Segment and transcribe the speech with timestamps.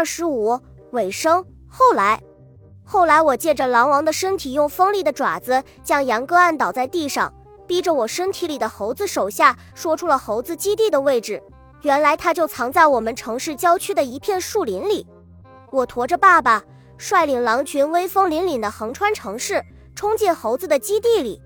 [0.00, 0.58] 二十五
[0.92, 1.44] 尾声。
[1.68, 2.18] 后来，
[2.86, 7.30] 后来我借着狼王的身体，用锋利的爪子将杨哥按倒在地上，
[7.66, 11.42] 逼着我身体里的猴子手下说出了猴子基地的位置。
[11.82, 15.06] 原来他就藏在我们城市郊区的一片树林里。
[15.70, 16.64] 我驮着爸爸，
[16.96, 19.62] 率领狼群威风凛凛地横穿城市，
[19.94, 21.42] 冲进猴子的基地里。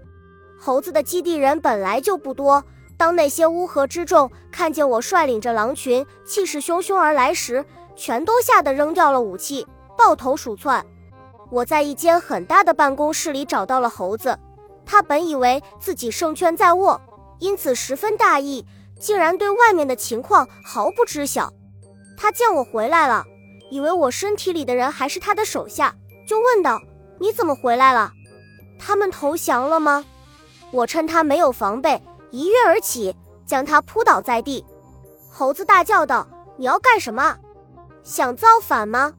[0.60, 2.62] 猴子的基地人本来就不多。
[2.96, 7.64] 当那些乌合之众看见我率领着狼群气势汹汹而来时，
[7.96, 9.66] 全都吓得扔掉了武器，
[9.96, 10.84] 抱头鼠窜。
[11.50, 14.38] 我在一间很大的办公室里找到了猴子，
[14.84, 17.00] 他本以为自己胜券在握，
[17.38, 18.66] 因此十分大意，
[18.98, 21.52] 竟然对外面的情况毫不知晓。
[22.16, 23.24] 他见我回来了，
[23.70, 25.94] 以为我身体里的人还是他的手下，
[26.26, 26.80] 就问道
[27.20, 28.12] ：“你怎么回来了？
[28.78, 30.04] 他们投降了吗？”
[30.72, 32.02] 我趁他没有防备。
[32.30, 33.14] 一跃而起，
[33.46, 34.66] 将他扑倒在地。
[35.30, 36.26] 猴子大叫道
[36.58, 37.38] ：“你要干什么？
[38.04, 39.14] 想造反吗？”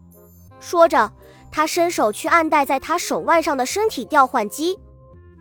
[0.61, 1.11] 说着，
[1.51, 4.79] 他伸手去按戴在他手腕上的身体调换机。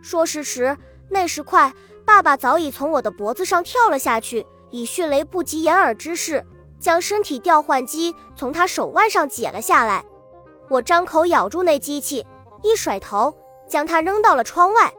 [0.01, 0.77] 说时迟，
[1.09, 6.45] 那时快，爸爸早已从我的脖子上跳了下去，以迅雷不及掩耳之势
[6.79, 10.03] 将身体调换机从他手腕上解了下来。
[10.67, 12.25] 我张口咬住那机器，
[12.61, 13.33] 一甩头，
[13.69, 14.93] 将它扔到了窗外。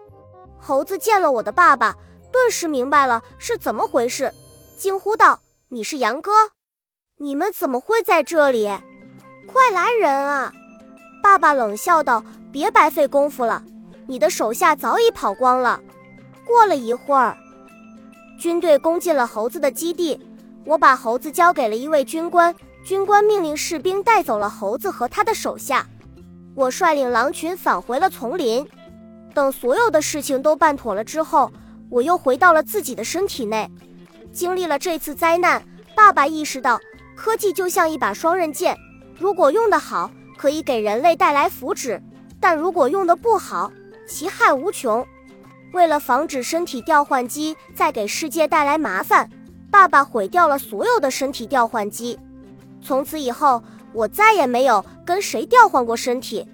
[0.59, 1.97] 猴子见了我的爸爸。
[2.33, 4.31] 顿时明白了是怎么回事，
[4.77, 6.31] 惊呼道：“你是杨哥？
[7.19, 8.70] 你们怎么会在这里？
[9.47, 10.53] 快来人啊！”
[11.23, 13.62] 爸爸冷笑道：“别白费功夫了，
[14.06, 15.81] 你的手下早已跑光了。”
[16.47, 17.36] 过了一会儿，
[18.39, 20.20] 军队攻进了猴子的基地，
[20.64, 25.86] 我把猴子交给了一位军官，军官命令士兵带走了猴子和他的手下。
[26.55, 28.67] 我率领狼群返回了丛林。
[29.34, 31.51] 等所有的事情都办妥了之后。
[31.89, 33.70] 我又回到了自己的身体内，
[34.33, 35.62] 经历了这次灾难，
[35.95, 36.80] 爸爸意识到，
[37.17, 38.77] 科技就像一把双刃剑，
[39.19, 41.98] 如果用得好，可以给人类带来福祉；
[42.39, 43.73] 但如果用得不好，
[44.06, 45.05] 其害无穷。
[45.73, 49.29] 为了防止身体调换机再给世界带来麻烦，
[49.70, 52.18] 爸爸毁掉了所有的身体调换机。
[52.83, 53.62] 从此以后，
[53.92, 56.46] 我再也没有跟谁调换过身体。